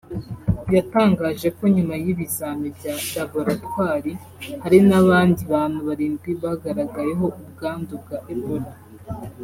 yatangaje 0.75 1.47
ko 1.57 1.63
nyuma 1.75 1.95
y’ibizami 2.05 2.67
bya 2.77 2.95
Laboratwari 3.15 4.11
hari 4.63 4.77
abandi 5.01 5.41
bantu 5.53 5.79
barindwi 5.87 6.29
bagaragayeho 6.43 7.25
ubwandu 7.41 7.93
bwa 8.03 8.19
Ebola 8.33 8.71